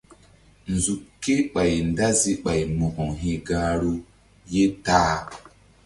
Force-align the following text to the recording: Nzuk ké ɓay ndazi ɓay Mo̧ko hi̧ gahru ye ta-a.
Nzuk 0.73 1.01
ké 1.23 1.33
ɓay 1.53 1.71
ndazi 1.89 2.31
ɓay 2.43 2.61
Mo̧ko 2.77 3.03
hi̧ 3.21 3.37
gahru 3.47 3.93
ye 4.53 4.63
ta-a. 4.85 5.17